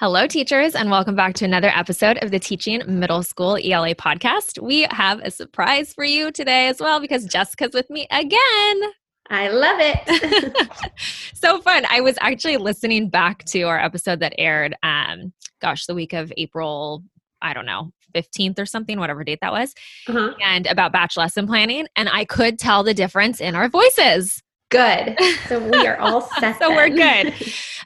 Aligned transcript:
Hello, 0.00 0.28
teachers, 0.28 0.76
and 0.76 0.92
welcome 0.92 1.16
back 1.16 1.34
to 1.34 1.44
another 1.44 1.72
episode 1.74 2.22
of 2.22 2.30
the 2.30 2.38
Teaching 2.38 2.80
Middle 2.86 3.24
School 3.24 3.56
ELA 3.56 3.96
podcast. 3.96 4.62
We 4.62 4.86
have 4.92 5.18
a 5.24 5.30
surprise 5.32 5.92
for 5.92 6.04
you 6.04 6.30
today 6.30 6.68
as 6.68 6.78
well 6.78 7.00
because 7.00 7.24
Jessica's 7.24 7.72
with 7.74 7.90
me 7.90 8.06
again. 8.12 8.80
I 9.28 9.48
love 9.48 9.78
it. 9.80 10.92
so 11.34 11.60
fun. 11.62 11.84
I 11.90 12.00
was 12.00 12.16
actually 12.20 12.58
listening 12.58 13.08
back 13.08 13.42
to 13.46 13.62
our 13.62 13.80
episode 13.80 14.20
that 14.20 14.34
aired, 14.38 14.76
um, 14.84 15.32
gosh, 15.60 15.86
the 15.86 15.96
week 15.96 16.12
of 16.12 16.32
April, 16.36 17.02
I 17.42 17.52
don't 17.52 17.66
know, 17.66 17.90
15th 18.14 18.60
or 18.60 18.66
something, 18.66 19.00
whatever 19.00 19.24
date 19.24 19.40
that 19.42 19.50
was, 19.50 19.74
uh-huh. 20.06 20.34
and 20.40 20.68
about 20.68 20.92
batch 20.92 21.16
lesson 21.16 21.48
planning. 21.48 21.88
And 21.96 22.08
I 22.08 22.24
could 22.24 22.60
tell 22.60 22.84
the 22.84 22.94
difference 22.94 23.40
in 23.40 23.56
our 23.56 23.68
voices. 23.68 24.44
Good. 24.70 25.18
So 25.48 25.58
we 25.58 25.88
are 25.88 25.96
all 26.00 26.20
set. 26.20 26.60
so 26.60 26.70
we're 26.70 26.90
good. 26.90 27.34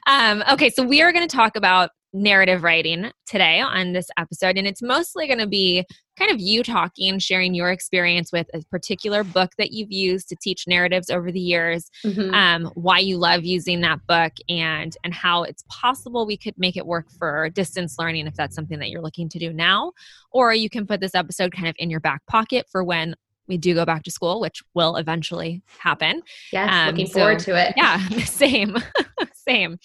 Um, 0.05 0.43
okay, 0.51 0.69
so 0.69 0.83
we 0.83 1.01
are 1.01 1.11
going 1.11 1.27
to 1.27 1.35
talk 1.35 1.55
about 1.55 1.89
narrative 2.13 2.63
writing 2.63 3.11
today 3.25 3.59
on 3.59 3.93
this 3.93 4.07
episode. 4.17 4.57
And 4.57 4.67
it's 4.67 4.81
mostly 4.81 5.27
going 5.27 5.39
to 5.39 5.47
be 5.47 5.83
kind 6.17 6.29
of 6.29 6.39
you 6.39 6.61
talking, 6.61 7.17
sharing 7.17 7.55
your 7.55 7.71
experience 7.71 8.31
with 8.31 8.47
a 8.53 8.61
particular 8.69 9.23
book 9.23 9.51
that 9.57 9.71
you've 9.71 9.91
used 9.91 10.29
to 10.29 10.35
teach 10.35 10.67
narratives 10.67 11.09
over 11.09 11.31
the 11.31 11.39
years, 11.39 11.89
mm-hmm. 12.05 12.33
um, 12.33 12.71
why 12.75 12.99
you 12.99 13.17
love 13.17 13.43
using 13.43 13.81
that 13.81 14.05
book, 14.07 14.33
and 14.47 14.95
and 15.03 15.13
how 15.13 15.43
it's 15.43 15.63
possible 15.69 16.25
we 16.25 16.37
could 16.37 16.53
make 16.57 16.77
it 16.77 16.85
work 16.85 17.07
for 17.17 17.49
distance 17.49 17.95
learning 17.97 18.27
if 18.27 18.35
that's 18.35 18.55
something 18.55 18.79
that 18.79 18.89
you're 18.89 19.01
looking 19.01 19.27
to 19.29 19.39
do 19.39 19.51
now. 19.51 19.91
Or 20.31 20.53
you 20.53 20.69
can 20.69 20.85
put 20.85 21.01
this 21.01 21.15
episode 21.15 21.51
kind 21.51 21.67
of 21.67 21.75
in 21.79 21.89
your 21.89 21.99
back 21.99 22.25
pocket 22.27 22.67
for 22.71 22.83
when 22.83 23.15
we 23.47 23.57
do 23.57 23.73
go 23.73 23.85
back 23.85 24.03
to 24.03 24.11
school, 24.11 24.39
which 24.39 24.63
will 24.73 24.95
eventually 24.95 25.61
happen. 25.79 26.21
Yes, 26.51 26.69
um, 26.71 26.87
looking 26.87 27.07
so, 27.07 27.19
forward 27.19 27.39
to 27.39 27.55
it. 27.59 27.73
Yeah, 27.75 27.97
same, 28.25 28.77
same. 29.47 29.77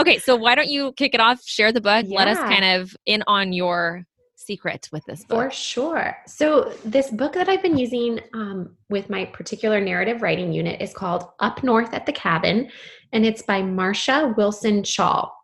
Okay, 0.00 0.18
so 0.18 0.36
why 0.36 0.54
don't 0.54 0.68
you 0.68 0.92
kick 0.92 1.14
it 1.14 1.20
off? 1.20 1.42
Share 1.44 1.72
the 1.72 1.80
book. 1.80 2.06
Yeah. 2.08 2.18
Let 2.18 2.28
us 2.28 2.38
kind 2.38 2.64
of 2.64 2.96
in 3.06 3.22
on 3.26 3.52
your 3.52 4.04
secret 4.36 4.88
with 4.92 5.04
this 5.06 5.24
book. 5.24 5.38
For 5.38 5.50
sure. 5.50 6.16
So 6.26 6.72
this 6.84 7.10
book 7.10 7.32
that 7.32 7.48
I've 7.48 7.62
been 7.62 7.78
using 7.78 8.20
um, 8.34 8.76
with 8.90 9.08
my 9.08 9.24
particular 9.24 9.80
narrative 9.80 10.20
writing 10.20 10.52
unit 10.52 10.82
is 10.82 10.92
called 10.92 11.24
Up 11.40 11.62
North 11.62 11.94
at 11.94 12.04
the 12.04 12.12
Cabin, 12.12 12.70
and 13.12 13.24
it's 13.24 13.42
by 13.42 13.62
Marsha 13.62 14.36
Wilson 14.36 14.82
Chall 14.82 15.34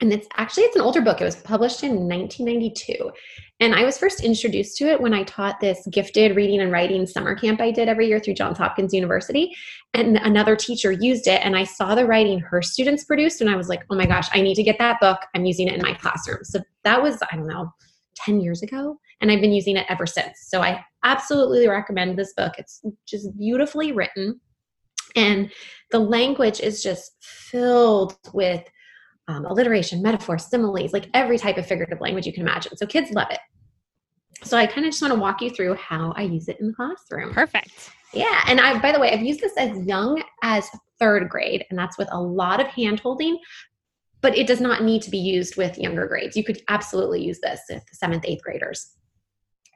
and 0.00 0.12
it's 0.12 0.26
actually 0.36 0.64
it's 0.64 0.76
an 0.76 0.82
older 0.82 1.00
book 1.00 1.20
it 1.20 1.24
was 1.24 1.36
published 1.36 1.82
in 1.82 2.08
1992 2.08 3.10
and 3.60 3.74
i 3.74 3.84
was 3.84 3.98
first 3.98 4.22
introduced 4.22 4.76
to 4.76 4.84
it 4.84 5.00
when 5.00 5.14
i 5.14 5.22
taught 5.24 5.60
this 5.60 5.86
gifted 5.90 6.34
reading 6.34 6.60
and 6.60 6.72
writing 6.72 7.06
summer 7.06 7.34
camp 7.34 7.60
i 7.60 7.70
did 7.70 7.88
every 7.88 8.08
year 8.08 8.18
through 8.18 8.34
johns 8.34 8.58
hopkins 8.58 8.94
university. 8.94 9.54
And 9.92 10.18
another 10.18 10.54
teacher 10.54 10.92
used 10.92 11.26
it 11.26 11.44
and 11.44 11.56
i 11.56 11.64
saw 11.64 11.94
the 11.94 12.06
writing 12.06 12.40
her 12.40 12.62
students 12.62 13.04
produced 13.04 13.40
and 13.40 13.50
i 13.50 13.56
was 13.56 13.68
like 13.68 13.84
oh 13.90 13.96
my 13.96 14.06
gosh 14.06 14.28
i 14.32 14.40
need 14.40 14.54
to 14.54 14.62
get 14.62 14.78
that 14.78 15.00
book. 15.00 15.18
I'm 15.34 15.44
using 15.44 15.68
it 15.68 15.74
in 15.74 15.82
my 15.82 15.94
classroom. 15.94 16.44
So 16.44 16.60
that 16.84 17.02
was 17.02 17.20
i 17.30 17.36
don't 17.36 17.48
know 17.48 17.72
10 18.16 18.40
years 18.40 18.62
ago 18.62 18.98
and 19.20 19.30
i've 19.30 19.40
been 19.40 19.52
using 19.52 19.76
it 19.76 19.86
ever 19.88 20.06
since. 20.06 20.46
So 20.48 20.62
i 20.62 20.84
absolutely 21.04 21.68
recommend 21.68 22.18
this 22.18 22.32
book. 22.34 22.54
It's 22.58 22.82
just 23.06 23.36
beautifully 23.38 23.92
written 23.92 24.40
and 25.16 25.50
the 25.90 25.98
language 25.98 26.60
is 26.60 26.82
just 26.82 27.12
filled 27.20 28.16
with 28.32 28.62
um, 29.28 29.44
alliteration, 29.44 30.02
metaphor, 30.02 30.38
similes, 30.38 30.92
like 30.92 31.08
every 31.14 31.38
type 31.38 31.56
of 31.56 31.66
figurative 31.66 32.00
language 32.00 32.26
you 32.26 32.32
can 32.32 32.42
imagine. 32.42 32.76
So 32.76 32.86
kids 32.86 33.10
love 33.12 33.28
it. 33.30 33.38
So 34.42 34.56
I 34.56 34.66
kind 34.66 34.86
of 34.86 34.92
just 34.92 35.02
want 35.02 35.14
to 35.14 35.20
walk 35.20 35.42
you 35.42 35.50
through 35.50 35.74
how 35.74 36.12
I 36.16 36.22
use 36.22 36.48
it 36.48 36.58
in 36.60 36.68
the 36.68 36.72
classroom. 36.72 37.32
Perfect. 37.32 37.90
Yeah. 38.12 38.42
And 38.46 38.60
I, 38.60 38.78
by 38.80 38.92
the 38.92 39.00
way, 39.00 39.12
I've 39.12 39.22
used 39.22 39.40
this 39.40 39.56
as 39.56 39.78
young 39.86 40.22
as 40.42 40.68
third 40.98 41.28
grade, 41.28 41.64
and 41.70 41.78
that's 41.78 41.98
with 41.98 42.08
a 42.12 42.20
lot 42.20 42.60
of 42.60 42.66
hand 42.68 43.00
holding, 43.00 43.38
but 44.20 44.36
it 44.36 44.46
does 44.46 44.60
not 44.60 44.82
need 44.82 45.02
to 45.02 45.10
be 45.10 45.18
used 45.18 45.56
with 45.56 45.78
younger 45.78 46.06
grades. 46.06 46.36
You 46.36 46.44
could 46.44 46.62
absolutely 46.68 47.22
use 47.24 47.40
this 47.40 47.60
with 47.68 47.82
seventh, 47.92 48.24
eighth 48.26 48.42
graders. 48.42 48.94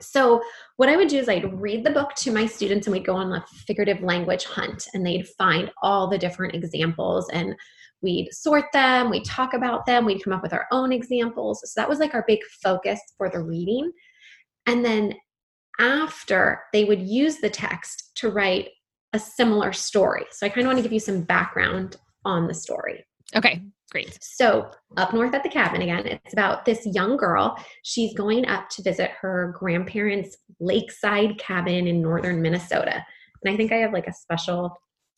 So, 0.00 0.42
what 0.76 0.88
I 0.88 0.96
would 0.96 1.08
do 1.08 1.18
is 1.18 1.28
I'd 1.28 1.60
read 1.60 1.84
the 1.84 1.90
book 1.90 2.14
to 2.16 2.32
my 2.32 2.46
students 2.46 2.86
and 2.86 2.92
we'd 2.92 3.06
go 3.06 3.14
on 3.14 3.32
a 3.32 3.44
figurative 3.66 4.02
language 4.02 4.44
hunt 4.44 4.89
and 4.92 5.06
they'd 5.06 5.28
find 5.39 5.70
all 5.83 6.08
the 6.08 6.18
different 6.18 6.55
examples 6.55 7.28
and 7.30 7.55
we'd 8.02 8.28
sort 8.33 8.66
them, 8.72 9.08
we'd 9.08 9.24
talk 9.24 9.55
about 9.55 9.86
them, 9.86 10.05
we'd 10.05 10.22
come 10.22 10.33
up 10.33 10.42
with 10.42 10.52
our 10.52 10.66
own 10.72 10.92
examples. 10.92 11.62
So 11.64 11.80
that 11.80 11.89
was 11.89 12.00
like 12.00 12.12
our 12.12 12.24
big 12.27 12.40
focus 12.62 13.00
for 13.16 13.30
the 13.30 13.40
reading. 13.40 13.90
And 14.67 14.85
then 14.85 15.14
after, 15.79 16.63
they 16.73 16.85
would 16.85 17.02
use 17.02 17.39
the 17.39 17.51
text 17.51 18.13
to 18.17 18.30
write 18.30 18.70
a 19.13 19.19
similar 19.19 19.73
story. 19.73 20.25
So 20.33 20.47
I 20.47 20.48
kind 20.48 20.67
of 20.67 20.67
want 20.67 20.79
to 20.79 20.83
give 20.83 20.92
you 20.92 21.01
some 21.01 21.23
background 21.23 21.97
on 22.25 22.47
the 22.47 22.55
story. 22.55 23.05
Okay, 23.35 23.63
great. 23.91 24.19
So, 24.23 24.70
up 24.97 25.13
north 25.13 25.35
at 25.35 25.42
the 25.42 25.48
cabin 25.48 25.83
again, 25.83 26.07
it's 26.07 26.33
about 26.33 26.64
this 26.64 26.86
young 26.86 27.17
girl. 27.17 27.57
She's 27.83 28.14
going 28.14 28.47
up 28.47 28.69
to 28.70 28.83
visit 28.83 29.11
her 29.20 29.55
grandparents' 29.58 30.36
lakeside 30.61 31.39
cabin 31.39 31.86
in 31.86 32.01
northern 32.01 32.42
Minnesota. 32.42 33.05
And 33.42 33.52
I 33.52 33.57
think 33.57 33.73
I 33.73 33.77
have 33.77 33.92
like 33.92 34.07
a 34.07 34.13
special 34.13 34.77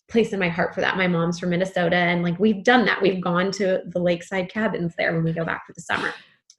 place 0.09 0.33
in 0.33 0.39
my 0.39 0.49
heart 0.49 0.75
for 0.75 0.81
that. 0.81 0.97
My 0.97 1.09
mom's 1.09 1.39
from 1.39 1.51
Minnesota, 1.51 1.97
and 1.97 2.23
like 2.23 2.39
we've 2.39 2.65
done 2.65 2.84
that. 2.87 3.03
We've 3.03 3.21
gone 3.21 3.51
to 3.53 3.83
the 3.87 3.99
lakeside 3.99 4.51
cabins 4.51 4.95
there 4.97 5.15
when 5.15 5.25
we 5.25 5.33
go 5.33 5.45
back 5.45 5.67
for 5.67 5.73
the 5.73 5.81
summer. 5.81 6.13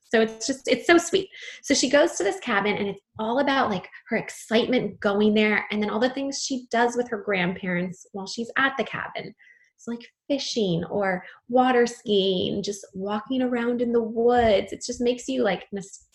So 0.09 0.21
it's 0.21 0.47
just, 0.47 0.67
it's 0.67 0.87
so 0.87 0.97
sweet. 0.97 1.29
So 1.63 1.73
she 1.73 1.89
goes 1.89 2.13
to 2.13 2.23
this 2.23 2.39
cabin 2.39 2.77
and 2.77 2.87
it's 2.87 3.01
all 3.19 3.39
about 3.39 3.69
like 3.69 3.89
her 4.07 4.17
excitement 4.17 4.99
going 4.99 5.33
there 5.33 5.65
and 5.71 5.81
then 5.81 5.89
all 5.89 5.99
the 5.99 6.09
things 6.09 6.43
she 6.43 6.65
does 6.71 6.95
with 6.95 7.09
her 7.09 7.21
grandparents 7.21 8.05
while 8.13 8.27
she's 8.27 8.51
at 8.57 8.73
the 8.77 8.83
cabin. 8.83 9.33
It's 9.75 9.87
like 9.87 10.07
fishing 10.27 10.83
or 10.85 11.23
water 11.49 11.85
skiing, 11.85 12.63
just 12.63 12.85
walking 12.93 13.43
around 13.43 13.81
in 13.81 13.91
the 13.91 14.01
woods. 14.01 14.73
It 14.73 14.81
just 14.83 15.01
makes 15.01 15.27
you 15.27 15.43
like 15.43 15.67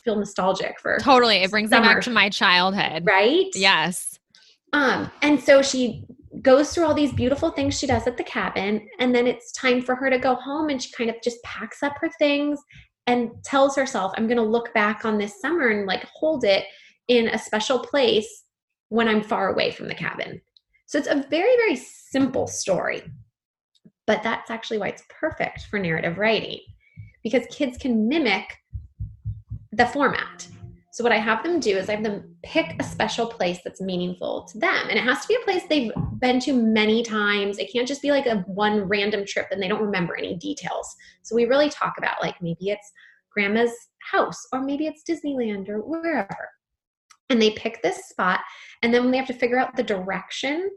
feel 0.03 0.17
nostalgic 0.17 0.81
for 0.81 0.99
totally. 0.99 1.37
It 1.37 1.51
brings 1.51 1.71
summer. 1.71 1.87
me 1.87 1.95
back 1.95 2.03
to 2.05 2.11
my 2.11 2.29
childhood. 2.29 3.07
Right? 3.07 3.47
Yes. 3.55 4.19
Um, 4.73 5.11
and 5.21 5.39
so 5.39 5.63
she 5.63 6.05
goes 6.41 6.73
through 6.73 6.87
all 6.87 6.95
these 6.95 7.13
beautiful 7.13 7.51
things 7.51 7.79
she 7.79 7.87
does 7.87 8.07
at 8.07 8.17
the 8.17 8.25
cabin 8.25 8.89
and 8.99 9.15
then 9.15 9.27
it's 9.27 9.53
time 9.53 9.83
for 9.83 9.95
her 9.95 10.09
to 10.09 10.19
go 10.19 10.35
home 10.35 10.71
and 10.71 10.83
she 10.83 10.91
kind 10.93 11.11
of 11.11 11.17
just 11.23 11.41
packs 11.43 11.83
up 11.83 11.95
her 12.01 12.11
things 12.19 12.59
and 13.13 13.31
tells 13.45 13.77
herself 13.77 14.13
i'm 14.17 14.27
going 14.27 14.37
to 14.37 14.43
look 14.43 14.73
back 14.75 15.05
on 15.05 15.19
this 15.19 15.41
summer 15.41 15.69
and 15.69 15.87
like 15.87 16.05
hold 16.15 16.45
it 16.45 16.65
in 17.09 17.29
a 17.29 17.39
special 17.39 17.79
place 17.79 18.45
when 18.89 19.07
i'm 19.07 19.23
far 19.23 19.53
away 19.53 19.71
from 19.71 19.89
the 19.89 19.95
cabin. 19.95 20.41
So 20.87 20.99
it's 20.99 21.09
a 21.09 21.27
very 21.31 21.57
very 21.57 21.77
simple 21.77 22.47
story 22.47 23.03
but 24.07 24.23
that's 24.23 24.51
actually 24.51 24.79
why 24.79 24.89
it's 24.89 25.05
perfect 25.09 25.67
for 25.67 25.79
narrative 25.79 26.19
writing 26.19 26.61
because 27.23 27.47
kids 27.51 27.79
can 27.79 28.09
mimic 28.09 28.59
the 29.73 29.87
format 29.87 30.47
so 30.93 31.03
what 31.03 31.13
I 31.13 31.17
have 31.17 31.43
them 31.43 31.59
do 31.59 31.75
is 31.79 31.89
I 31.89 31.95
have 31.95 32.05
them 32.05 32.37
pick 32.43 32.77
a 32.79 32.85
special 32.85 33.27
place 33.27 33.61
that's 33.65 33.81
meaningful 33.81 34.43
to 34.53 34.59
them. 34.59 34.89
And 34.91 34.99
it 34.99 35.03
has 35.03 35.23
to 35.23 35.29
be 35.29 35.37
a 35.37 35.45
place 35.45 35.63
they've 35.67 35.91
been 36.19 36.39
to 36.41 36.53
many 36.53 37.03
times. 37.03 37.59
It 37.59 37.73
can't 37.73 37.89
just 37.89 38.03
be 38.03 38.11
like 38.11 38.27
a 38.27 38.41
one 38.41 38.83
random 38.83 39.25
trip 39.25 39.47
and 39.51 39.61
they 39.61 39.69
don't 39.69 39.81
remember 39.81 40.15
any 40.15 40.37
details. 40.37 40.95
So 41.23 41.35
we 41.35 41.47
really 41.47 41.71
talk 41.71 41.95
about 41.97 42.21
like 42.21 42.35
maybe 42.43 42.69
it's 42.69 42.93
grandma's 43.31 43.73
house 44.11 44.47
or 44.53 44.61
maybe 44.61 44.87
it's 44.87 45.03
Disneyland 45.03 45.71
or 45.71 45.79
wherever. 45.79 46.51
And 47.31 47.41
they 47.41 47.53
pick 47.53 47.83
this 47.83 48.11
spot 48.11 48.41
and 48.83 48.93
then 48.93 49.11
they 49.11 49.17
have 49.17 49.27
to 49.29 49.33
figure 49.33 49.59
out 49.59 49.75
the 49.75 49.83
direction 49.83 50.69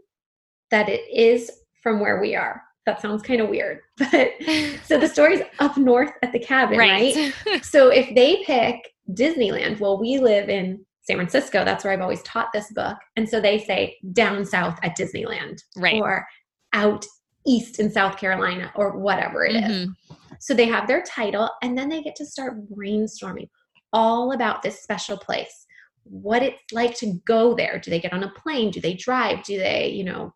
that 0.72 0.88
it 0.88 1.02
is 1.14 1.52
from 1.84 2.00
where 2.00 2.22
we 2.22 2.38
are. 2.38 2.62
That 2.86 3.02
sounds 3.02 3.22
kind 3.22 3.42
of 3.42 3.50
weird. 3.50 3.80
But 3.98 4.32
so 4.86 4.98
the 4.98 5.10
story's 5.10 5.42
up 5.60 5.76
north 5.76 6.12
at 6.24 6.32
the 6.32 6.40
cabin, 6.40 6.78
right? 6.78 7.34
right? 7.46 7.66
so 7.66 7.90
if 7.90 8.16
they 8.16 8.44
pick 8.46 8.95
Disneyland. 9.12 9.80
Well, 9.80 10.00
we 10.00 10.20
live 10.20 10.50
in 10.50 10.86
San 11.02 11.18
Francisco. 11.18 11.64
That's 11.64 11.84
where 11.84 11.94
I've 11.94 12.02
always 12.02 12.24
taught 12.24 12.52
this 12.54 12.72
book. 12.72 12.98
And 13.16 13.28
so 13.30 13.40
they 13.40 13.60
say 13.60 13.98
down 14.14 14.46
south 14.46 14.80
at 14.84 14.98
Disneyland 14.98 15.62
right. 15.78 16.02
or 16.02 16.26
out 16.74 17.06
east 17.46 17.80
in 17.80 17.92
South 17.92 18.18
Carolina 18.18 18.72
or 18.76 18.98
whatever 18.98 19.46
it 19.46 19.56
mm-hmm. 19.56 19.70
is. 19.72 20.18
So 20.40 20.54
they 20.54 20.66
have 20.66 20.88
their 20.88 21.04
title 21.04 21.50
and 21.62 21.78
then 21.78 21.90
they 21.90 22.02
get 22.02 22.16
to 22.18 22.26
start 22.26 22.70
brainstorming 22.70 23.50
all 23.94 24.34
about 24.34 24.62
this 24.62 24.82
special 24.82 25.18
place. 25.18 25.66
What 26.04 26.44
it's 26.44 26.62
like 26.72 26.96
to 26.98 27.20
go 27.26 27.56
there. 27.56 27.80
Do 27.80 27.90
they 27.90 28.00
get 28.00 28.14
on 28.14 28.24
a 28.24 28.32
plane? 28.32 28.72
Do 28.72 28.82
they 28.82 28.94
drive? 28.94 29.44
Do 29.44 29.58
they, 29.58 29.90
you 29.90 30.04
know, 30.04 30.34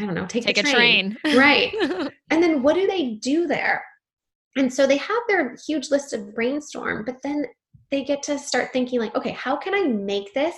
I 0.00 0.06
don't 0.06 0.14
know, 0.14 0.26
take, 0.26 0.44
take 0.44 0.58
a 0.58 0.62
train? 0.62 1.16
train. 1.24 1.36
right. 1.36 1.72
and 2.30 2.42
then 2.42 2.62
what 2.62 2.74
do 2.74 2.86
they 2.86 3.18
do 3.20 3.46
there? 3.46 3.84
And 4.56 4.72
so 4.72 4.86
they 4.86 4.96
have 4.96 5.22
their 5.28 5.56
huge 5.66 5.90
list 5.90 6.12
of 6.12 6.34
brainstorm, 6.34 7.04
but 7.04 7.16
then 7.22 7.44
they 7.90 8.04
get 8.04 8.22
to 8.22 8.38
start 8.38 8.72
thinking 8.72 9.00
like 9.00 9.14
okay 9.14 9.30
how 9.30 9.56
can 9.56 9.74
i 9.74 9.82
make 9.82 10.32
this 10.34 10.54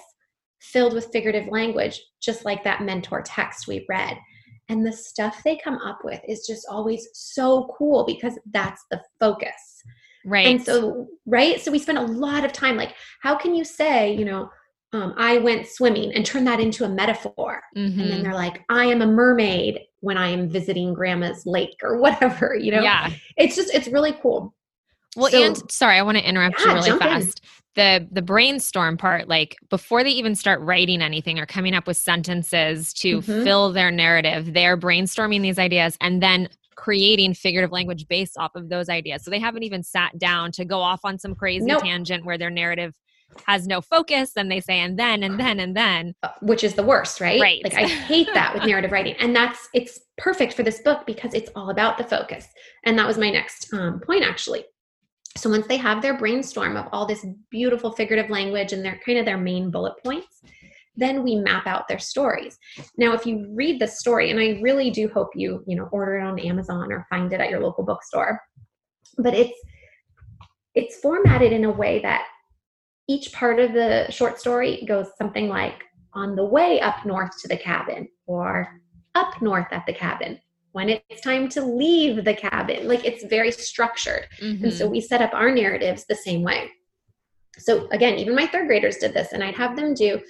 filled 0.60 0.92
with 0.92 1.10
figurative 1.12 1.48
language 1.48 2.00
just 2.20 2.44
like 2.44 2.62
that 2.64 2.82
mentor 2.82 3.22
text 3.22 3.66
we 3.66 3.86
read? 3.88 4.16
And 4.68 4.86
the 4.86 4.92
stuff 4.92 5.42
they 5.44 5.56
come 5.56 5.78
up 5.78 6.00
with 6.04 6.20
is 6.28 6.46
just 6.46 6.66
always 6.70 7.08
so 7.12 7.74
cool 7.76 8.04
because 8.06 8.38
that's 8.52 8.84
the 8.90 9.02
focus. 9.18 9.82
Right. 10.24 10.46
and 10.46 10.62
so 10.62 11.08
right? 11.26 11.60
So 11.60 11.72
we 11.72 11.78
spend 11.78 11.96
a 11.96 12.02
lot 12.02 12.44
of 12.44 12.52
time 12.52 12.76
like 12.76 12.94
how 13.22 13.34
can 13.36 13.54
you 13.54 13.64
say 13.64 14.14
you 14.14 14.26
know 14.26 14.50
um, 14.92 15.14
i 15.16 15.38
went 15.38 15.66
swimming 15.66 16.12
and 16.12 16.26
turn 16.26 16.44
that 16.44 16.60
into 16.60 16.84
a 16.84 16.88
metaphor? 16.90 17.62
Mm-hmm. 17.74 18.00
and 18.00 18.10
then 18.10 18.16
mm-hmm. 18.16 18.22
they're 18.24 18.34
like 18.34 18.60
i 18.68 18.84
am 18.84 19.00
a 19.00 19.06
mermaid 19.06 19.80
when 20.00 20.18
i 20.18 20.28
am 20.28 20.46
visiting 20.46 20.92
grandma's 20.92 21.46
lake 21.46 21.78
or 21.82 21.98
whatever 22.02 22.54
you 22.54 22.70
know? 22.70 22.82
Yeah. 22.82 23.08
It's 23.38 23.56
just 23.56 23.72
it's 23.72 23.88
really 23.88 24.12
cool 24.20 24.54
Well, 25.16 25.30
So- 25.30 25.42
and 25.42 25.70
sorry, 25.72 25.98
I 25.98 26.02
want 26.02 26.18
to 26.18 26.28
interrupt 26.28 26.60
you 26.60 26.66
really 26.66 26.88
jump 26.88 27.02
in. 27.02 27.08
fast. 27.08 27.40
The 27.76 28.06
the 28.10 28.22
brainstorm 28.22 28.96
part, 28.96 29.28
like 29.28 29.56
before 29.68 30.02
they 30.02 30.10
even 30.10 30.34
start 30.34 30.60
writing 30.60 31.00
anything 31.02 31.38
or 31.38 31.46
coming 31.46 31.74
up 31.74 31.86
with 31.86 31.96
sentences 31.96 32.92
to 32.94 33.20
Mhm. 33.20 33.44
fill 33.44 33.72
their 33.72 33.90
narrative, 33.92 34.52
they're 34.52 34.76
brainstorming 34.76 35.40
these 35.42 35.58
ideas 35.58 35.96
and 36.00 36.20
then 36.22 36.48
creating 36.74 37.34
figurative 37.34 37.70
language 37.70 38.08
based 38.08 38.36
off 38.38 38.54
of 38.54 38.68
those 38.70 38.88
ideas. 38.88 39.22
So 39.22 39.30
they 39.30 39.38
haven't 39.38 39.62
even 39.64 39.82
sat 39.82 40.18
down 40.18 40.50
to 40.52 40.64
go 40.64 40.80
off 40.80 41.00
on 41.04 41.18
some 41.18 41.34
crazy 41.34 41.66
Nope. 41.66 41.82
tangent 41.82 42.24
where 42.24 42.38
their 42.38 42.50
narrative 42.50 42.94
has 43.46 43.66
no 43.68 43.80
focus 43.80 44.32
and 44.36 44.50
they 44.50 44.58
say 44.60 44.80
and 44.80 44.98
then 44.98 45.22
and 45.22 45.38
then 45.38 45.60
and 45.60 45.76
then. 45.76 46.14
uh, 46.24 46.28
which 46.40 46.64
is 46.64 46.74
the 46.74 46.82
worst, 46.82 47.20
right? 47.20 47.40
Right. 47.40 47.62
Like 47.62 47.74
I 47.74 47.86
hate 47.86 48.28
that 48.34 48.52
with 48.54 48.64
narrative 48.64 48.90
writing, 48.90 49.14
and 49.20 49.36
that's 49.36 49.68
it's 49.74 50.00
perfect 50.18 50.54
for 50.54 50.64
this 50.64 50.80
book 50.80 51.06
because 51.06 51.34
it's 51.34 51.50
all 51.54 51.70
about 51.70 51.98
the 51.98 52.04
focus. 52.04 52.48
And 52.84 52.98
that 52.98 53.06
was 53.06 53.16
my 53.18 53.30
next 53.30 53.72
um, 53.72 54.00
point, 54.00 54.24
actually. 54.24 54.64
So 55.36 55.48
once 55.48 55.66
they 55.66 55.76
have 55.76 56.02
their 56.02 56.18
brainstorm 56.18 56.76
of 56.76 56.86
all 56.92 57.06
this 57.06 57.24
beautiful 57.50 57.92
figurative 57.92 58.30
language 58.30 58.72
and 58.72 58.84
their 58.84 59.00
kind 59.06 59.18
of 59.18 59.24
their 59.24 59.38
main 59.38 59.70
bullet 59.70 59.94
points, 60.04 60.42
then 60.96 61.22
we 61.22 61.36
map 61.36 61.66
out 61.66 61.88
their 61.88 61.98
stories. 61.98 62.58
Now, 62.98 63.12
if 63.12 63.24
you 63.24 63.46
read 63.54 63.80
the 63.80 63.86
story, 63.86 64.30
and 64.30 64.40
I 64.40 64.60
really 64.60 64.90
do 64.90 65.08
hope 65.08 65.30
you 65.34 65.62
you 65.66 65.76
know 65.76 65.88
order 65.92 66.18
it 66.18 66.24
on 66.24 66.38
Amazon 66.38 66.92
or 66.92 67.06
find 67.08 67.32
it 67.32 67.40
at 67.40 67.50
your 67.50 67.60
local 67.60 67.84
bookstore, 67.84 68.40
but 69.18 69.34
it's 69.34 69.58
it's 70.74 70.96
formatted 71.00 71.52
in 71.52 71.64
a 71.64 71.70
way 71.70 72.00
that 72.00 72.26
each 73.08 73.32
part 73.32 73.58
of 73.58 73.72
the 73.72 74.06
short 74.10 74.38
story 74.38 74.84
goes 74.86 75.08
something 75.18 75.48
like 75.48 75.82
on 76.14 76.36
the 76.36 76.44
way 76.44 76.80
up 76.80 77.04
north 77.04 77.30
to 77.40 77.48
the 77.48 77.56
cabin 77.56 78.08
or 78.26 78.80
up 79.14 79.40
north 79.42 79.66
at 79.72 79.84
the 79.86 79.92
cabin 79.92 80.38
when 80.72 80.88
it's 80.88 81.20
time 81.22 81.48
to 81.50 81.62
leave 81.62 82.24
the 82.24 82.34
cabin 82.34 82.86
like 82.86 83.04
it's 83.04 83.24
very 83.24 83.50
structured. 83.50 84.26
And 84.40 84.72
so 84.72 84.86
Mhm. 84.86 84.90
we 84.90 85.00
set 85.00 85.20
up 85.22 85.34
our 85.34 85.50
narratives 85.50 86.04
the 86.04 86.14
same 86.14 86.42
way. 86.42 86.70
So 87.58 87.88
again 87.90 88.18
even 88.18 88.34
my 88.34 88.46
third 88.46 88.66
graders 88.68 88.96
did 88.98 89.12
this 89.12 89.32
and 89.32 89.42
i'd 89.44 89.56
have 89.56 89.76
them 89.76 89.92
do 89.92 90.20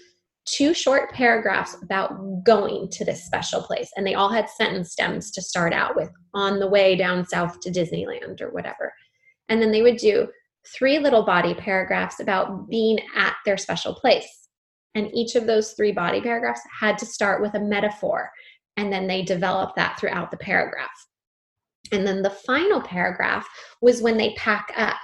two 0.46 0.72
short 0.72 1.12
paragraphs 1.12 1.76
about 1.82 2.42
going 2.44 2.88
to 2.90 3.04
this 3.04 3.24
special 3.24 3.62
place 3.62 3.90
and 3.94 4.06
they 4.06 4.14
all 4.14 4.30
had 4.30 4.48
sentence 4.48 4.90
stems 4.92 5.30
to 5.32 5.42
start 5.42 5.72
out 5.72 5.94
with 5.94 6.10
on 6.34 6.58
the 6.58 6.66
way 6.66 6.96
down 6.96 7.24
south 7.26 7.60
to 7.60 7.70
disneyland 7.70 8.40
or 8.40 8.50
whatever. 8.50 8.92
And 9.48 9.60
then 9.60 9.70
they 9.70 9.82
would 9.82 9.98
do 9.98 10.28
three 10.66 10.98
little 10.98 11.22
body 11.24 11.54
paragraphs 11.54 12.20
about 12.20 12.68
being 12.68 12.98
at 13.14 13.34
their 13.44 13.56
special 13.58 13.94
place. 13.94 14.48
And 14.94 15.10
each 15.14 15.34
of 15.36 15.46
those 15.46 15.72
three 15.72 15.92
body 15.92 16.20
paragraphs 16.20 16.62
had 16.80 16.96
to 16.98 17.06
start 17.06 17.42
with 17.42 17.54
a 17.54 17.60
metaphor 17.60 18.30
and 18.76 18.92
then 18.92 19.06
they 19.06 19.22
develop 19.22 19.74
that 19.76 19.98
throughout 19.98 20.30
the 20.30 20.36
paragraph. 20.36 20.88
And 21.92 22.06
then 22.06 22.22
the 22.22 22.30
final 22.30 22.80
paragraph 22.80 23.46
was 23.82 24.02
when 24.02 24.16
they 24.16 24.34
pack 24.34 24.72
up 24.76 24.96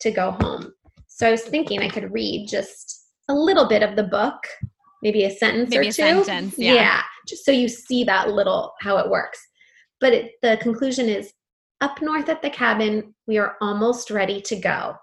to 0.00 0.10
go 0.10 0.32
home. 0.32 0.72
So 1.08 1.26
i 1.26 1.30
was 1.30 1.42
thinking 1.42 1.80
i 1.80 1.88
could 1.88 2.12
read 2.12 2.48
just 2.48 3.08
a 3.28 3.34
little 3.34 3.68
bit 3.68 3.82
of 3.82 3.94
the 3.94 4.04
book 4.04 4.38
maybe 5.02 5.24
a 5.24 5.30
sentence 5.30 5.70
Maybe 5.70 5.86
or 5.86 5.90
a 5.90 5.92
two. 5.92 6.24
sentence, 6.24 6.54
yeah. 6.58 7.02
just 7.26 7.44
so 7.44 7.52
you 7.52 7.68
see 7.68 8.04
that 8.04 8.30
little 8.30 8.72
how 8.80 8.98
it 8.98 9.08
works. 9.08 9.38
But 10.00 10.12
it, 10.12 10.32
the 10.42 10.58
conclusion 10.60 11.08
is 11.08 11.32
up 11.80 12.00
north 12.02 12.28
at 12.28 12.42
the 12.42 12.50
cabin 12.50 13.14
we 13.26 13.38
are 13.38 13.56
almost 13.60 14.10
ready 14.10 14.40
to 14.42 14.56
go. 14.56 14.94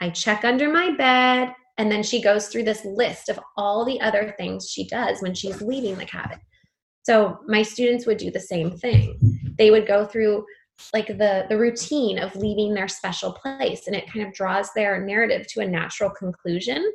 I 0.00 0.10
check 0.10 0.44
under 0.44 0.70
my 0.70 0.92
bed 0.96 1.52
and 1.78 1.90
then 1.90 2.02
she 2.02 2.22
goes 2.22 2.48
through 2.48 2.64
this 2.64 2.84
list 2.84 3.28
of 3.28 3.38
all 3.56 3.84
the 3.84 4.00
other 4.00 4.34
things 4.38 4.68
she 4.70 4.86
does 4.86 5.20
when 5.20 5.34
she's 5.34 5.60
leaving 5.60 5.96
the 5.96 6.04
cabin 6.04 6.38
so 7.04 7.38
my 7.46 7.62
students 7.62 8.06
would 8.06 8.16
do 8.18 8.30
the 8.30 8.40
same 8.40 8.70
thing 8.76 9.16
they 9.58 9.70
would 9.70 9.86
go 9.86 10.04
through 10.04 10.44
like 10.92 11.06
the 11.06 11.46
the 11.48 11.56
routine 11.56 12.18
of 12.18 12.34
leaving 12.34 12.74
their 12.74 12.88
special 12.88 13.32
place 13.32 13.86
and 13.86 13.94
it 13.94 14.10
kind 14.12 14.26
of 14.26 14.32
draws 14.34 14.68
their 14.74 15.00
narrative 15.04 15.46
to 15.46 15.60
a 15.60 15.66
natural 15.66 16.10
conclusion 16.10 16.92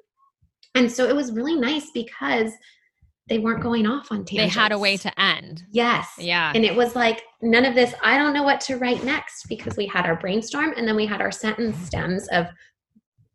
and 0.75 0.91
so 0.91 1.07
it 1.07 1.15
was 1.15 1.31
really 1.31 1.55
nice 1.55 1.89
because 1.93 2.51
they 3.27 3.37
weren't 3.37 3.61
going 3.61 3.85
off 3.85 4.11
on 4.11 4.25
tangents. 4.25 4.55
They 4.55 4.59
had 4.61 4.71
a 4.71 4.77
way 4.79 4.97
to 4.97 5.19
end. 5.21 5.63
yes 5.71 6.07
Yeah. 6.17 6.51
and 6.53 6.65
it 6.65 6.75
was 6.75 6.95
like 6.95 7.21
none 7.41 7.63
of 7.65 7.75
this 7.75 7.93
i 8.03 8.17
don't 8.17 8.33
know 8.33 8.43
what 8.43 8.59
to 8.61 8.77
write 8.77 9.03
next 9.03 9.47
because 9.47 9.77
we 9.77 9.85
had 9.85 10.05
our 10.05 10.15
brainstorm 10.15 10.73
and 10.75 10.87
then 10.87 10.95
we 10.95 11.05
had 11.05 11.21
our 11.21 11.31
sentence 11.31 11.77
stems 11.85 12.27
of 12.29 12.47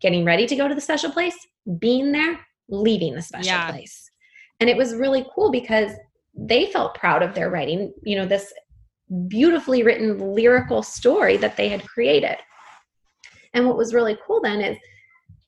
getting 0.00 0.25
ready 0.25 0.47
to 0.47 0.56
go 0.56 0.69
to 0.69 0.75
the 0.75 0.81
special 0.81 1.11
place 1.11 1.37
being 1.79 2.12
there 2.12 2.38
leaving 2.69 3.15
the 3.15 3.23
special 3.23 3.47
Yeah. 3.47 3.71
place 3.71 4.11
and 4.61 4.69
it 4.69 4.76
was 4.76 4.94
really 4.94 5.25
cool 5.35 5.50
because 5.50 5.93
they 6.37 6.67
felt 6.67 6.95
proud 6.95 7.23
of 7.23 7.35
their 7.35 7.51
writing 7.51 7.93
you 8.03 8.17
know 8.17 8.27
this 8.27 8.53
beautifully 9.29 9.83
written 9.83 10.35
lyrical 10.35 10.83
story 10.83 11.37
that 11.37 11.57
they 11.57 11.69
had 11.69 11.87
created. 11.87 12.37
And 13.53 13.67
what 13.67 13.77
was 13.77 13.95
really 13.95 14.19
cool 14.27 14.41
then 14.41 14.61
is 14.61 14.77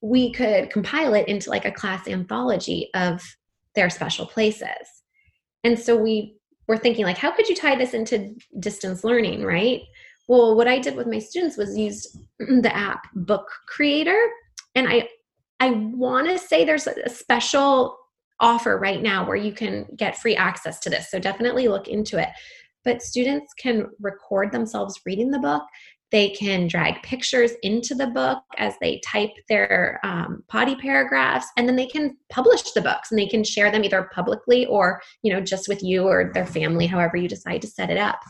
we 0.00 0.33
could 0.33 0.71
compile 0.71 1.15
it 1.15 1.27
into 1.27 1.50
like 1.50 1.65
a 1.65 1.73
class 1.73 2.06
anthology 2.06 2.91
of 2.94 3.23
their 3.75 3.91
special 3.91 4.27
places. 4.27 5.03
And 5.65 5.79
so 5.79 5.97
we 5.97 6.37
were 6.69 6.77
thinking 6.77 7.05
like 7.05 7.19
how 7.19 7.31
could 7.31 7.49
you 7.49 7.55
tie 7.55 7.77
this 7.77 7.94
into 7.94 8.35
distance 8.61 9.05
learning 9.05 9.44
right? 9.44 9.81
Well 10.29 10.56
what 10.56 10.69
i 10.69 10.79
did 10.79 10.97
with 10.97 11.06
my 11.06 11.19
students 11.19 11.56
was 11.56 11.77
use 11.77 12.17
the 12.38 12.75
app 12.75 13.06
book 13.15 13.49
creator. 13.67 14.21
And 14.75 14.88
i 14.88 15.09
i 15.61 15.71
want 15.71 16.29
to 16.29 16.38
say 16.38 16.65
there's 16.65 16.87
a 16.87 17.09
special 17.09 17.97
offer 18.41 18.79
right 18.79 19.03
now 19.03 19.27
where 19.27 19.37
you 19.37 19.53
can 19.53 19.87
get 19.97 20.19
free 20.19 20.37
access 20.37 20.79
to 20.81 20.91
this. 20.91 21.11
So 21.11 21.19
definitely 21.19 21.69
look 21.69 21.88
into 21.88 22.21
it. 22.21 22.29
But 22.85 23.03
students 23.03 23.53
can 23.55 23.87
record 24.00 24.53
themselves 24.53 25.00
reading 25.05 25.31
the 25.31 25.41
book 25.41 25.62
they 26.12 26.31
can 26.31 26.69
drag 26.69 27.03
pictures 27.03 27.53
into 27.62 27.94
the 27.94 28.06
book 28.06 28.38
as 28.58 28.75
they 28.81 29.00
type 29.05 29.32
their 29.49 29.99
um, 30.05 30.44
body 30.53 30.76
paragraphs 30.76 31.47
and 31.56 31.69
then 31.69 31.75
they 31.75 31.87
can 31.87 32.17
publish 32.31 32.62
the 32.73 32.81
books 32.81 33.11
and 33.11 33.19
they 33.19 33.26
can 33.26 33.43
share 33.43 33.73
them 33.73 33.82
either 33.82 34.08
publicly 34.12 34.67
or 34.67 35.00
you 35.23 35.32
know 35.32 35.41
just 35.41 35.69
with 35.69 35.82
you 35.82 36.05
or 36.05 36.31
their 36.32 36.47
family 36.47 36.87
however 36.87 37.17
you 37.17 37.29
decide 37.29 37.61
to 37.61 37.67
set 37.67 37.91
it 37.91 37.99
up. 37.99 38.20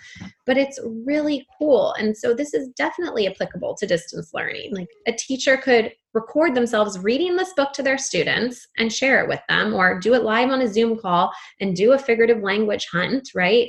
But 0.46 0.56
it's 0.56 0.80
really 1.04 1.46
cool 1.58 1.92
and 1.94 2.16
so 2.16 2.34
this 2.34 2.54
is 2.54 2.68
definitely 2.76 3.26
applicable 3.26 3.76
to 3.76 3.86
distance 3.86 4.30
learning. 4.32 4.74
Like 4.74 4.88
a 5.06 5.12
teacher 5.12 5.56
could 5.56 5.92
record 6.14 6.54
themselves 6.54 6.98
reading 6.98 7.36
this 7.36 7.52
book 7.54 7.74
to 7.74 7.82
their 7.82 7.98
students 7.98 8.66
and 8.78 8.90
share 8.90 9.22
it 9.22 9.28
with 9.28 9.40
them 9.50 9.74
or 9.74 10.00
do 10.00 10.14
it 10.14 10.22
live 10.22 10.48
on 10.48 10.62
a 10.62 10.68
zoom 10.68 10.98
call 10.98 11.30
and 11.60 11.76
do 11.76 11.92
a 11.92 11.98
figurative 11.98 12.42
language 12.42 12.86
hunt 12.90 13.28
right? 13.34 13.68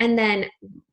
And 0.00 0.18
then 0.18 0.46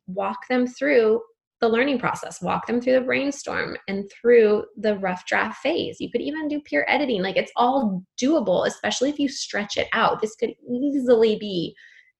walk 0.07 0.47
them 0.49 0.67
through 0.67 1.21
the 1.61 1.69
learning 1.69 1.99
process, 1.99 2.41
walk 2.41 2.67
them 2.67 2.79
through 2.79 2.93
the 2.93 3.01
brainstorm 3.01 3.77
and 3.87 4.09
through 4.09 4.65
the 4.77 4.97
rough 4.99 5.25
draft 5.25 5.61
phase. 5.61 5.97
You 5.99 6.09
could 6.09 6.21
even 6.21 6.47
do 6.47 6.61
peer 6.61 6.85
editing. 6.87 7.21
Like 7.21 7.35
it's 7.35 7.51
all 7.55 8.03
doable, 8.21 8.65
especially 8.65 9.09
if 9.09 9.19
you 9.19 9.27
stretch 9.27 9.77
it 9.77 9.87
out. 9.91 10.21
This 10.21 10.35
could 10.35 10.53
easily 10.71 11.37
be, 11.37 11.75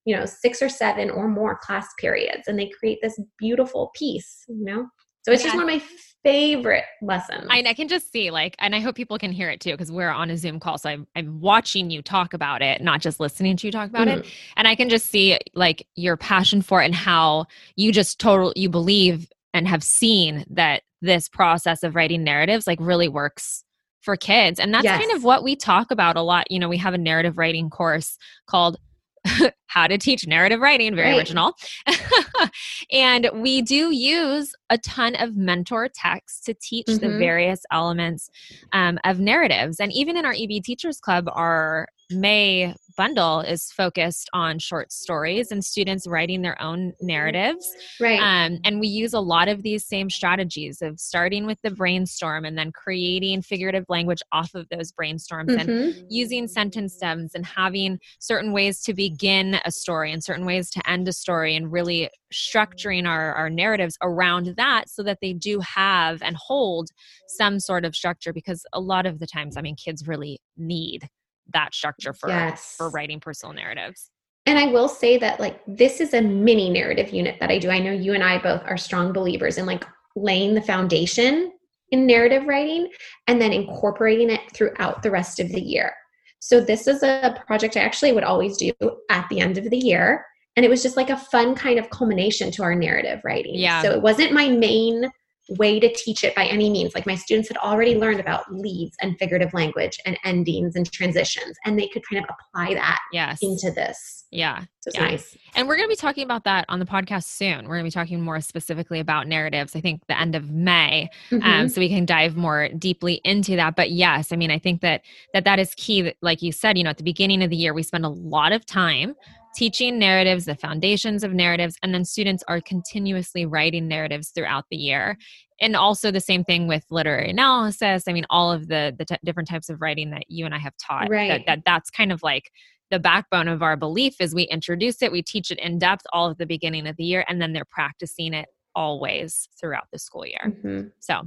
you 0.05 0.15
know, 0.15 0.25
six 0.25 0.61
or 0.61 0.69
seven 0.69 1.09
or 1.09 1.27
more 1.27 1.57
class 1.57 1.87
periods, 1.99 2.47
and 2.47 2.59
they 2.59 2.69
create 2.79 2.99
this 3.01 3.19
beautiful 3.37 3.91
piece, 3.95 4.43
you 4.47 4.65
know? 4.65 4.87
So 5.21 5.33
it's 5.33 5.43
just 5.43 5.53
one 5.53 5.69
of 5.69 5.69
my 5.69 5.81
favorite 6.23 6.85
lessons. 7.01 7.45
I, 7.49 7.61
I 7.67 7.73
can 7.73 7.87
just 7.87 8.11
see 8.11 8.31
like, 8.31 8.55
and 8.59 8.73
I 8.73 8.79
hope 8.79 8.95
people 8.95 9.17
can 9.17 9.31
hear 9.31 9.49
it 9.49 9.59
too, 9.59 9.71
because 9.71 9.91
we're 9.91 10.09
on 10.09 10.29
a 10.29 10.37
Zoom 10.37 10.59
call. 10.59 10.77
So 10.77 10.89
I'm, 10.89 11.07
I'm 11.15 11.39
watching 11.41 11.89
you 11.89 12.01
talk 12.01 12.33
about 12.33 12.61
it, 12.61 12.81
not 12.81 13.01
just 13.01 13.19
listening 13.19 13.57
to 13.57 13.67
you 13.67 13.71
talk 13.71 13.89
about 13.89 14.07
it. 14.07 14.23
Mhm. 14.23 14.27
And 14.55 14.67
I 14.67 14.75
can 14.75 14.89
just 14.89 15.07
see 15.07 15.37
like 15.53 15.85
your 15.95 16.17
passion 16.17 16.61
for 16.61 16.81
it 16.81 16.85
and 16.85 16.95
how 16.95 17.45
you 17.75 17.91
just 17.91 18.19
total, 18.19 18.53
you 18.55 18.69
believe 18.69 19.29
and 19.53 19.67
have 19.67 19.83
seen 19.83 20.45
that 20.49 20.83
this 21.01 21.27
process 21.29 21.83
of 21.83 21.95
writing 21.95 22.23
narratives 22.23 22.67
like 22.67 22.79
really 22.81 23.07
works 23.07 23.63
for 24.01 24.15
kids. 24.15 24.59
And 24.59 24.73
that's 24.73 24.85
kind 24.97 25.11
of 25.15 25.23
what 25.23 25.43
we 25.43 25.55
talk 25.55 25.91
about 25.91 26.15
a 26.15 26.21
lot. 26.21 26.49
You 26.51 26.59
know, 26.59 26.69
we 26.69 26.77
have 26.77 26.93
a 26.93 26.97
narrative 26.97 27.37
writing 27.37 27.69
course 27.69 28.17
called 28.47 28.77
how 29.67 29.85
to 29.87 29.97
teach 29.97 30.25
narrative 30.25 30.61
writing 30.61 30.95
very 30.95 31.09
Right. 31.09 31.17
original 31.17 31.53
and 32.91 33.29
we 33.33 33.61
do 33.61 33.91
use 33.93 34.53
a 34.69 34.77
ton 34.77 35.15
of 35.15 35.35
mentor 35.35 35.89
texts 35.93 36.39
to 36.45 36.53
teach 36.53 36.85
the 36.87 37.07
Mhm. 37.07 37.17
various 37.19 37.61
elements 37.69 38.29
um, 38.71 38.97
of 39.03 39.19
narratives 39.19 39.81
and 39.81 39.91
even 39.91 40.15
in 40.15 40.25
our 40.25 40.33
eb 40.33 40.63
teachers 40.63 41.01
club 41.01 41.25
our 41.33 41.87
may 42.09 42.73
bundle 42.99 43.39
is 43.39 43.71
focused 43.71 44.29
on 44.33 44.59
short 44.59 44.91
stories 44.91 45.51
and 45.51 45.63
students 45.63 46.05
writing 46.05 46.41
their 46.41 46.61
own 46.61 46.91
narratives 46.99 47.65
right. 48.01 48.19
um, 48.19 48.59
and 48.65 48.81
we 48.81 48.89
use 48.89 49.13
a 49.13 49.21
lot 49.21 49.47
of 49.47 49.63
these 49.63 49.85
same 49.85 50.09
strategies 50.09 50.81
of 50.81 50.99
starting 50.99 51.45
with 51.45 51.57
the 51.63 51.71
brainstorm 51.71 52.43
and 52.43 52.57
then 52.57 52.73
creating 52.73 53.41
figurative 53.41 53.85
language 53.87 54.19
off 54.33 54.53
of 54.53 54.67
those 54.69 54.91
brainstorms 54.91 55.55
and 55.57 55.69
Mhm. 55.69 55.93
using 56.09 56.45
sentence 56.45 56.95
stems 56.95 57.33
and 57.35 57.45
having 57.45 57.99
certain 58.19 58.51
ways 58.51 58.81
to 58.81 58.93
begin 58.93 59.61
a 59.63 59.71
story 59.71 60.11
and 60.11 60.21
certain 60.21 60.45
ways 60.45 60.69
to 60.71 60.89
end 60.89 61.07
a 61.07 61.13
story 61.13 61.55
and 61.55 61.71
really 61.71 62.09
structuring 62.33 63.07
our, 63.07 63.33
our 63.33 63.49
narratives 63.49 63.97
around 64.01 64.55
that 64.57 64.89
so 64.89 65.03
that 65.03 65.19
they 65.21 65.31
do 65.31 65.61
have 65.61 66.21
and 66.21 66.35
hold 66.35 66.89
some 67.27 67.61
sort 67.61 67.85
of 67.85 67.95
structure 67.95 68.33
because 68.33 68.65
a 68.73 68.81
lot 68.81 69.05
of 69.05 69.19
the 69.19 69.27
times 69.27 69.55
i 69.55 69.61
mean 69.61 69.75
kids 69.75 70.05
really 70.05 70.39
need 70.57 71.07
that 71.53 71.73
structure 71.73 72.13
for 72.13 72.29
Yes. 72.29 72.75
for 72.77 72.89
writing 72.89 73.19
personal 73.19 73.53
narratives 73.53 74.11
And 74.45 74.57
I 74.57 74.65
will 74.67 74.87
say 74.87 75.17
that 75.17 75.39
like 75.39 75.59
this 75.67 75.99
is 76.01 76.13
a 76.13 76.21
mini 76.21 76.69
narrative 76.69 77.09
unit 77.09 77.37
that 77.39 77.51
I 77.51 77.59
do. 77.59 77.69
I 77.69 77.79
know 77.79 77.91
you 77.91 78.13
and 78.13 78.23
I 78.23 78.39
both 78.39 78.61
are 78.65 78.77
strong 78.77 79.13
believers 79.13 79.57
in 79.57 79.65
like 79.65 79.85
laying 80.15 80.55
the 80.55 80.61
foundation 80.61 81.51
in 81.91 82.05
narrative 82.07 82.45
writing 82.45 82.89
and 83.27 83.41
then 83.41 83.51
incorporating 83.53 84.29
it 84.29 84.41
throughout 84.53 85.03
the 85.03 85.11
rest 85.11 85.39
of 85.39 85.49
the 85.49 85.61
year. 85.61 85.93
So 86.39 86.61
this 86.61 86.87
is 86.87 87.03
a 87.03 87.41
project 87.45 87.77
I 87.77 87.81
actually 87.81 88.11
would 88.13 88.23
always 88.23 88.57
do 88.57 88.71
at 89.09 89.27
the 89.29 89.39
end 89.39 89.57
of 89.57 89.69
the 89.69 89.77
year. 89.77 90.25
And 90.55 90.65
it 90.65 90.69
was 90.69 90.81
just 90.81 90.97
like 90.97 91.09
a 91.09 91.17
fun 91.17 91.53
kind 91.55 91.77
of 91.77 91.89
culmination 91.89 92.49
to 92.51 92.63
our 92.63 92.75
narrative 92.75 93.21
writing. 93.23 93.55
Yeah. 93.55 93.81
So 93.81 93.91
it 93.91 94.01
wasn't 94.01 94.33
my 94.33 94.49
main 94.49 95.09
way 95.57 95.79
to 95.79 95.91
teach 95.93 96.23
it 96.23 96.35
by 96.35 96.45
any 96.45 96.69
means. 96.69 96.93
Like 96.93 97.05
my 97.05 97.15
students 97.15 97.47
had 97.49 97.57
already 97.57 97.95
learned 97.95 98.19
about 98.19 98.53
leads 98.53 98.95
and 99.01 99.17
figurative 99.17 99.53
language 99.53 99.99
and 100.05 100.17
endings 100.23 100.75
and 100.75 100.89
transitions, 100.91 101.57
and 101.65 101.77
they 101.79 101.87
could 101.87 102.03
kind 102.07 102.23
of 102.23 102.29
apply 102.29 102.73
that 102.75 102.99
yes. 103.11 103.39
into 103.41 103.71
this. 103.71 104.25
Yeah. 104.31 104.65
So 104.81 104.91
Yeah. 104.93 105.05
nice. 105.05 105.35
And 105.55 105.67
we're 105.67 105.75
going 105.75 105.87
to 105.87 105.91
be 105.91 105.95
talking 105.95 106.23
about 106.23 106.43
that 106.43 106.65
on 106.69 106.77
the 106.79 106.85
podcast 106.85 107.23
soon. 107.23 107.67
We're 107.67 107.75
going 107.77 107.89
to 107.89 107.97
be 107.97 107.99
talking 107.99 108.21
more 108.21 108.39
specifically 108.41 108.99
about 108.99 109.27
narratives, 109.27 109.75
I 109.75 109.81
think 109.81 110.05
the 110.07 110.19
end 110.19 110.35
of 110.35 110.51
May. 110.51 111.09
Mhm. 111.31 111.43
um, 111.43 111.69
so 111.69 111.81
we 111.81 111.89
can 111.89 112.05
dive 112.05 112.35
more 112.35 112.69
deeply 112.77 113.21
into 113.23 113.55
that 113.55 113.75
but 113.75 113.91
yes 113.91 114.31
i 114.31 114.35
mean 114.35 114.51
i 114.51 114.57
think 114.57 114.81
that 114.81 115.01
that 115.33 115.43
that 115.45 115.59
is 115.59 115.73
key 115.75 116.01
that, 116.01 116.15
like 116.21 116.41
you 116.41 116.51
said 116.51 116.77
you 116.77 116.83
know 116.83 116.89
at 116.89 116.97
the 116.97 117.03
beginning 117.03 117.43
of 117.43 117.49
the 117.49 117.55
year 117.55 117.73
we 117.73 117.83
spend 117.83 118.05
a 118.05 118.09
lot 118.09 118.51
of 118.51 118.65
time 118.65 119.15
teaching 119.55 119.97
narratives 119.99 120.45
the 120.45 120.55
foundations 120.55 121.23
of 121.23 121.33
narratives 121.33 121.75
and 121.83 121.93
then 121.93 122.05
students 122.05 122.43
are 122.47 122.61
continuously 122.61 123.45
writing 123.45 123.87
narratives 123.87 124.29
throughout 124.29 124.65
the 124.69 124.77
year 124.77 125.17
and 125.59 125.75
also 125.75 126.11
the 126.11 126.19
same 126.21 126.43
thing 126.43 126.67
with 126.67 126.85
literary 126.91 127.29
analysis 127.29 128.03
i 128.07 128.13
mean 128.13 128.25
all 128.29 128.51
of 128.51 128.67
the 128.67 128.93
the 128.97 129.05
t- 129.05 129.15
different 129.25 129.49
types 129.49 129.69
of 129.69 129.81
writing 129.81 130.11
that 130.11 130.23
you 130.29 130.45
and 130.45 130.53
i 130.53 130.59
have 130.59 130.73
taught 130.77 131.09
that, 131.09 131.11
Right. 131.11 131.43
that 131.47 131.59
that's 131.65 131.89
kind 131.89 132.11
of 132.11 132.21
like 132.23 132.51
the 132.91 132.99
backbone 132.99 133.47
of 133.47 133.61
our 133.61 133.75
belief 133.75 134.15
is 134.19 134.33
we 134.35 134.43
introduce 134.43 135.01
it 135.01 135.11
we 135.11 135.21
teach 135.21 135.51
it 135.51 135.59
in 135.59 135.79
depth 135.79 136.05
all 136.13 136.29
at 136.29 136.37
the 136.37 136.45
beginning 136.45 136.87
of 136.87 136.95
the 136.97 137.03
year 137.03 137.25
and 137.27 137.41
then 137.41 137.53
they're 137.53 137.65
practicing 137.69 138.33
it 138.33 138.47
always 138.75 139.49
throughout 139.59 139.85
the 139.91 139.99
school 139.99 140.25
year 140.25 140.53
Mhm. 140.63 140.91
so, 140.99 141.23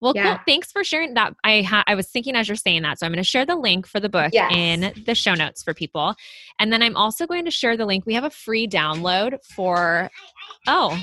well, 0.00 0.12
Yeah. 0.14 0.36
cool. 0.36 0.44
Thanks 0.46 0.70
for 0.72 0.84
sharing 0.84 1.14
that. 1.14 1.34
I 1.44 1.62
ha- 1.62 1.84
I 1.86 1.94
was 1.94 2.08
thinking 2.08 2.36
as 2.36 2.48
you're 2.48 2.56
saying 2.56 2.82
that, 2.82 2.98
so 2.98 3.06
I'm 3.06 3.12
going 3.12 3.22
to 3.22 3.28
share 3.28 3.44
the 3.46 3.56
link 3.56 3.86
for 3.86 3.98
the 4.00 4.08
book 4.08 4.30
Yes. 4.32 4.52
in 4.54 4.92
the 5.06 5.14
show 5.14 5.34
notes 5.34 5.62
for 5.62 5.74
people, 5.74 6.14
and 6.58 6.72
then 6.72 6.82
I'm 6.82 6.96
also 6.96 7.26
going 7.26 7.44
to 7.46 7.50
share 7.50 7.76
the 7.76 7.86
link. 7.86 8.06
We 8.06 8.14
have 8.14 8.24
a 8.24 8.30
free 8.30 8.66
download 8.68 9.38
for. 9.44 10.10
Oh, 10.66 10.98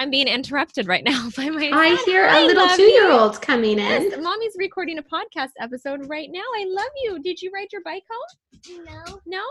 I'm 0.00 0.10
being 0.10 0.28
interrupted 0.28 0.86
right 0.86 1.02
now 1.02 1.28
by 1.36 1.48
my. 1.50 1.70
I 1.72 1.96
son. 1.96 2.04
hear 2.04 2.28
Hi, 2.28 2.40
a 2.40 2.44
little 2.46 2.68
two 2.76 2.82
year 2.82 3.10
old 3.10 3.40
coming 3.42 3.72
in. 3.72 3.78
Yes, 3.78 4.14
mommy's 4.20 4.54
recording 4.56 4.98
a 4.98 5.02
podcast 5.02 5.50
episode 5.60 6.08
right 6.08 6.28
now. 6.30 6.38
I 6.56 6.66
love 6.68 6.90
you. 7.02 7.18
Did 7.20 7.42
you 7.42 7.50
ride 7.52 7.68
your 7.72 7.82
bike 7.82 8.04
home? 8.08 8.84
No. 8.84 9.20
No. 9.26 9.42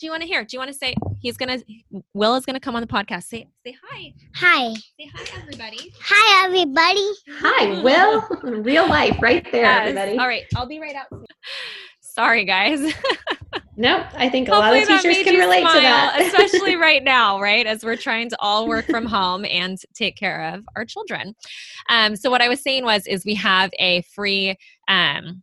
Do 0.00 0.06
you 0.06 0.12
want 0.12 0.22
to 0.22 0.26
hear? 0.26 0.42
Do 0.44 0.54
you 0.56 0.58
want 0.58 0.72
to 0.72 0.76
say 0.76 0.94
he's 1.20 1.36
gonna? 1.36 1.58
Will 2.14 2.34
is 2.34 2.46
gonna 2.46 2.58
come 2.58 2.74
on 2.74 2.80
the 2.80 2.88
podcast. 2.88 3.24
Say 3.24 3.46
say 3.66 3.76
hi. 3.86 4.14
Hi. 4.34 4.72
Say 4.72 5.10
hi, 5.14 5.38
everybody. 5.42 5.92
Hi, 6.02 6.46
everybody. 6.46 7.06
Hi, 7.32 7.82
Will. 7.82 8.26
Real 8.62 8.88
life, 8.88 9.18
right 9.20 9.46
there, 9.52 9.64
Yes. 9.64 9.88
everybody. 9.88 10.18
All 10.18 10.26
right, 10.26 10.44
I'll 10.56 10.66
be 10.66 10.80
right 10.80 10.94
out. 10.94 11.06
Sorry, 12.00 12.46
guys. 12.46 12.80
Nope, 13.76 14.08
I 14.14 14.28
think 14.28 14.48
a 14.48 14.50
lot 14.50 14.76
of 14.76 14.86
teachers 14.86 15.22
can 15.22 15.32
you 15.32 15.40
relate 15.40 15.60
to 15.60 15.80
that. 15.80 16.20
especially 16.20 16.76
right 16.76 17.02
now, 17.02 17.40
right? 17.40 17.66
As 17.66 17.82
we're 17.82 17.96
trying 17.96 18.28
to 18.28 18.36
all 18.38 18.68
work 18.68 18.84
from 18.84 19.06
home 19.06 19.46
and 19.46 19.78
take 19.94 20.16
care 20.16 20.52
of 20.52 20.66
our 20.76 20.84
children. 20.84 21.34
Um, 21.88 22.14
so 22.14 22.30
what 22.30 22.42
I 22.42 22.48
was 22.50 22.62
saying 22.62 22.84
was, 22.84 23.06
is 23.06 23.24
we 23.24 23.34
have 23.36 23.70
a 23.78 24.02
free 24.02 24.56
um, 24.86 25.42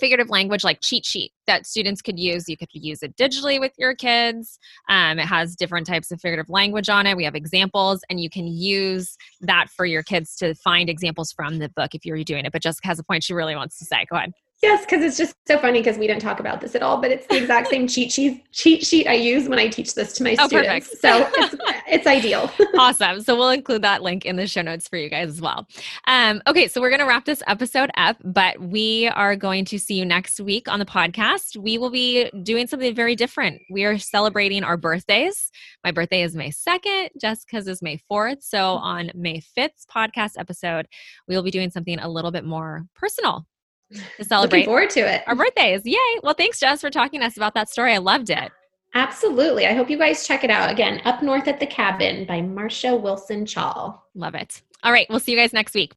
figurative 0.00 0.30
language 0.30 0.64
like 0.64 0.80
cheat 0.80 1.04
sheet 1.04 1.32
that 1.46 1.66
students 1.66 2.02
could 2.02 2.18
use. 2.18 2.48
You 2.48 2.56
could 2.56 2.68
use 2.72 3.02
it 3.02 3.16
digitally 3.16 3.60
with 3.60 3.72
your 3.78 3.94
kids. 3.94 4.58
Um, 4.88 5.18
it 5.18 5.26
has 5.26 5.54
different 5.54 5.86
types 5.86 6.10
of 6.10 6.20
figurative 6.20 6.48
language 6.48 6.88
on 6.88 7.06
it. 7.06 7.16
We 7.16 7.24
have 7.24 7.34
examples, 7.34 8.02
and 8.08 8.20
you 8.20 8.30
can 8.30 8.46
use 8.46 9.16
that 9.42 9.68
for 9.68 9.84
your 9.84 10.02
kids 10.02 10.36
to 10.36 10.54
find 10.54 10.88
examples 10.88 11.32
from 11.32 11.58
the 11.58 11.68
book 11.68 11.94
if 11.94 12.04
you're 12.04 12.22
doing 12.24 12.44
it. 12.44 12.52
But 12.52 12.62
Jessica 12.62 12.88
has 12.88 12.98
a 12.98 13.04
point 13.04 13.24
she 13.24 13.34
really 13.34 13.54
wants 13.54 13.78
to 13.78 13.84
say. 13.84 14.06
Go 14.10 14.16
ahead. 14.16 14.32
Yes, 14.62 14.84
because 14.84 15.04
it's 15.04 15.16
just 15.16 15.34
so 15.46 15.58
funny 15.58 15.80
because 15.80 15.98
we 15.98 16.06
didn't 16.06 16.22
talk 16.22 16.40
about 16.40 16.60
this 16.60 16.74
at 16.74 16.82
all, 16.82 17.00
but 17.00 17.10
it's 17.10 17.26
the 17.26 17.36
exact 17.36 17.68
same 17.68 17.86
cheat 17.88 18.12
sheet 18.12 18.44
cheat 18.52 18.84
sheet 18.84 19.06
I 19.06 19.14
use 19.14 19.48
when 19.48 19.58
I 19.58 19.68
teach 19.68 19.94
this 19.94 20.12
to 20.14 20.22
my 20.24 20.36
Oh, 20.38 20.46
students. 20.46 20.88
perfect. 20.88 21.00
So 21.02 21.30
it's, 21.36 21.54
it's 21.88 22.06
ideal. 22.06 22.50
awesome. 22.78 23.20
So 23.22 23.36
we'll 23.36 23.50
include 23.50 23.82
that 23.82 24.02
link 24.02 24.24
in 24.24 24.36
the 24.36 24.46
show 24.46 24.62
notes 24.62 24.88
for 24.88 24.96
you 24.96 25.08
guys 25.08 25.28
as 25.28 25.40
well. 25.40 25.66
Um, 26.06 26.42
okay, 26.46 26.68
so 26.68 26.80
we're 26.80 26.90
going 26.90 27.00
to 27.00 27.06
wrap 27.06 27.24
this 27.24 27.42
episode 27.46 27.90
up, 27.96 28.16
but 28.24 28.60
we 28.60 29.08
are 29.08 29.36
going 29.36 29.64
to 29.66 29.78
see 29.78 29.94
you 29.94 30.04
next 30.04 30.40
week 30.40 30.68
on 30.68 30.78
the 30.78 30.84
podcast. 30.86 31.56
We 31.56 31.78
will 31.78 31.90
be 31.90 32.30
doing 32.42 32.66
something 32.66 32.94
very 32.94 33.16
different. 33.16 33.60
We 33.70 33.84
are 33.84 33.98
celebrating 33.98 34.64
our 34.64 34.76
birthdays. 34.76 35.50
My 35.84 35.90
birthday 35.90 36.22
is 36.22 36.34
May 36.36 36.50
2nd, 36.50 37.08
Jessica's 37.20 37.66
is 37.66 37.82
May 37.82 38.00
4th. 38.10 38.42
So 38.42 38.74
on 38.74 39.10
May 39.14 39.40
5th's 39.58 39.86
podcast 39.92 40.32
episode, 40.38 40.86
we 41.26 41.34
will 41.34 41.42
be 41.42 41.50
doing 41.50 41.70
something 41.70 41.98
a 41.98 42.08
little 42.08 42.30
bit 42.30 42.44
more 42.44 42.86
personal 42.94 43.46
to 43.92 44.40
Looking 44.40 44.64
forward 44.64 44.90
to 44.90 45.00
it. 45.00 45.22
our 45.26 45.34
birthdays. 45.34 45.82
Yay. 45.84 45.98
Well, 46.22 46.34
thanks, 46.34 46.60
Jess, 46.60 46.80
for 46.80 46.90
talking 46.90 47.20
to 47.20 47.26
us 47.26 47.36
about 47.36 47.54
that 47.54 47.68
story. 47.68 47.94
I 47.94 47.98
loved 47.98 48.30
it. 48.30 48.50
Absolutely. 48.94 49.66
I 49.66 49.72
hope 49.74 49.88
you 49.88 49.98
guys 49.98 50.26
check 50.26 50.42
it 50.44 50.50
out. 50.50 50.70
Again, 50.70 51.00
Up 51.04 51.22
North 51.22 51.46
at 51.46 51.60
the 51.60 51.66
Cabin 51.66 52.24
by 52.24 52.40
Marsha 52.40 53.00
Wilson 53.00 53.46
Chall. 53.46 54.04
Love 54.14 54.34
it. 54.34 54.62
All 54.82 54.92
right, 54.92 55.06
we'll 55.10 55.20
see 55.20 55.32
you 55.32 55.38
guys 55.38 55.52
next 55.52 55.74
week. 55.74 55.92